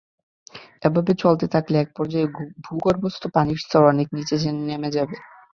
এভাবে 0.83 1.11
চলতে 1.23 1.45
থাকলে 1.53 1.75
একপর্যায়ে 1.79 2.27
ভূগর্ভস্থ 2.65 3.23
পানির 3.35 3.59
স্তর 3.63 3.83
অনেক 3.93 4.07
নিচে 4.17 4.35
নেমে 4.67 4.89
যাবে। 4.95 5.15